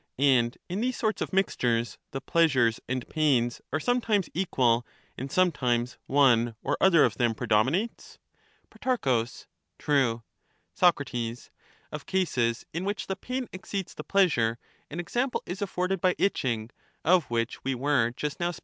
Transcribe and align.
And 0.17 0.57
in 0.67 0.81
these 0.81 0.97
sorts 0.97 1.21
of 1.21 1.31
mixtures 1.31 1.99
the 2.09 2.21
pleasures 2.21 2.79
and 2.89 3.03
Either 3.03 3.13
pains 3.13 3.61
are 3.71 3.79
sometimes 3.79 4.31
equal, 4.33 4.83
and 5.15 5.31
sometimes 5.31 5.99
one 6.07 6.55
or 6.63 6.75
other 6.81 7.03
of 7.05 7.11
^^y 7.13 7.15
p^^ 7.17 7.17
them 7.19 7.35
predominates? 7.35 8.17
dominate 8.71 8.99
Pro. 8.99 9.25
True. 9.77 10.23
Soc. 10.73 11.01
Of 11.91 12.05
cases 12.07 12.65
in 12.73 12.83
which 12.83 13.05
the 13.05 13.15
pain 13.15 13.47
exceeds 13.53 13.93
the 13.93 14.03
pleasure, 14.03 14.57
an 14.89 14.99
example 14.99 15.43
is 15.45 15.61
afforded 15.61 16.01
by 16.01 16.15
itching, 16.17 16.71
of 17.05 17.25
which 17.25 17.63
we 17.63 17.75
were 17.75 18.09
just 18.17 18.39
now 18.39 18.47
in 18.47 18.47
the 18.47 18.53
mixture. 18.53 18.59